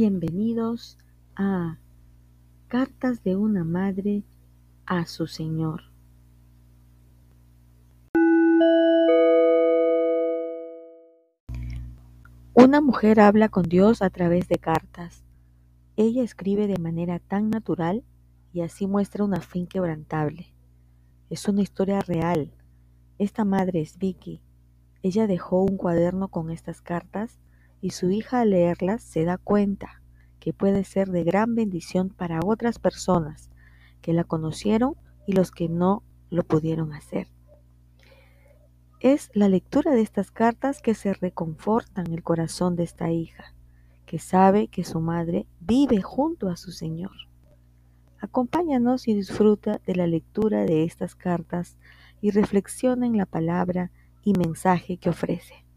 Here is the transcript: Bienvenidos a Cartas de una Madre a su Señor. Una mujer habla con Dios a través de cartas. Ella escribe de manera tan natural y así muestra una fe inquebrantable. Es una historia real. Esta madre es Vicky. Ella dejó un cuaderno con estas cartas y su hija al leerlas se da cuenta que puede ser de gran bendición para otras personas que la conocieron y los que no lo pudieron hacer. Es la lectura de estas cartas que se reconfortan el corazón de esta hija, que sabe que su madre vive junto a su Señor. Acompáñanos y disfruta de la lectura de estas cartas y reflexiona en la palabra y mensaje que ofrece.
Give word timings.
Bienvenidos 0.00 0.96
a 1.34 1.76
Cartas 2.68 3.24
de 3.24 3.34
una 3.34 3.64
Madre 3.64 4.22
a 4.86 5.06
su 5.06 5.26
Señor. 5.26 5.90
Una 12.54 12.80
mujer 12.80 13.18
habla 13.18 13.48
con 13.48 13.64
Dios 13.64 14.00
a 14.00 14.10
través 14.10 14.46
de 14.46 14.58
cartas. 14.58 15.24
Ella 15.96 16.22
escribe 16.22 16.68
de 16.68 16.78
manera 16.78 17.18
tan 17.18 17.50
natural 17.50 18.04
y 18.52 18.60
así 18.60 18.86
muestra 18.86 19.24
una 19.24 19.40
fe 19.40 19.58
inquebrantable. 19.58 20.54
Es 21.28 21.48
una 21.48 21.62
historia 21.62 21.98
real. 22.02 22.52
Esta 23.18 23.44
madre 23.44 23.80
es 23.80 23.98
Vicky. 23.98 24.40
Ella 25.02 25.26
dejó 25.26 25.60
un 25.64 25.76
cuaderno 25.76 26.28
con 26.28 26.52
estas 26.52 26.82
cartas 26.82 27.40
y 27.80 27.90
su 27.90 28.10
hija 28.10 28.40
al 28.40 28.50
leerlas 28.50 29.02
se 29.02 29.24
da 29.24 29.38
cuenta 29.38 30.02
que 30.40 30.52
puede 30.52 30.84
ser 30.84 31.08
de 31.10 31.24
gran 31.24 31.54
bendición 31.54 32.08
para 32.10 32.40
otras 32.44 32.78
personas 32.78 33.50
que 34.00 34.12
la 34.12 34.24
conocieron 34.24 34.94
y 35.26 35.32
los 35.32 35.50
que 35.50 35.68
no 35.68 36.02
lo 36.30 36.44
pudieron 36.44 36.92
hacer. 36.92 37.28
Es 39.00 39.30
la 39.32 39.48
lectura 39.48 39.92
de 39.92 40.00
estas 40.00 40.30
cartas 40.30 40.82
que 40.82 40.94
se 40.94 41.12
reconfortan 41.14 42.12
el 42.12 42.22
corazón 42.22 42.74
de 42.74 42.84
esta 42.84 43.10
hija, 43.10 43.54
que 44.06 44.18
sabe 44.18 44.68
que 44.68 44.84
su 44.84 45.00
madre 45.00 45.46
vive 45.60 46.02
junto 46.02 46.48
a 46.48 46.56
su 46.56 46.72
Señor. 46.72 47.12
Acompáñanos 48.20 49.06
y 49.06 49.14
disfruta 49.14 49.80
de 49.86 49.94
la 49.94 50.08
lectura 50.08 50.64
de 50.64 50.82
estas 50.82 51.14
cartas 51.14 51.78
y 52.20 52.32
reflexiona 52.32 53.06
en 53.06 53.16
la 53.16 53.26
palabra 53.26 53.92
y 54.24 54.32
mensaje 54.32 54.96
que 54.96 55.10
ofrece. 55.10 55.67